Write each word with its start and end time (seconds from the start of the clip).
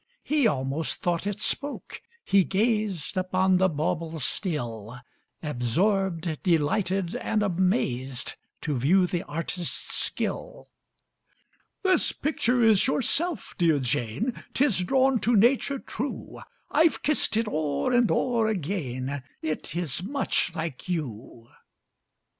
He 0.23 0.47
almost 0.47 1.03
thought 1.03 1.27
it 1.27 1.39
spoke: 1.39 2.01
he 2.25 2.43
gazed 2.43 3.15
Upon 3.17 3.57
the 3.57 3.69
bauble 3.69 4.17
still, 4.19 4.99
Absorbed, 5.43 6.41
delighted, 6.41 7.13
and 7.17 7.43
amazed, 7.43 8.33
To 8.61 8.79
view 8.79 9.05
the 9.05 9.21
artist's 9.27 9.93
skill. 9.93 10.69
"This 11.83 12.13
picture 12.13 12.63
is 12.63 12.87
yourself, 12.87 13.53
dear 13.59 13.77
Jane 13.77 14.33
'Tis 14.55 14.79
drawn 14.79 15.19
to 15.19 15.35
nature 15.35 15.77
true: 15.77 16.39
I've 16.71 17.03
kissed 17.03 17.37
it 17.37 17.47
o'er 17.47 17.93
and 17.93 18.09
o'er 18.09 18.47
again, 18.47 19.21
It 19.43 19.75
is 19.75 20.01
much 20.01 20.55
like 20.55 20.89
you." 20.89 21.47